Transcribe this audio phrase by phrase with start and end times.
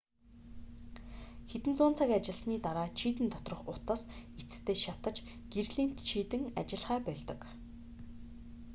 [1.51, 4.01] хэдэн зуун цаг ажилласаны дараа чийдэн доторх утас
[4.41, 5.15] эцэстээ шатаж
[5.53, 7.41] гэрлийн чийдэн ажиллахаа больдог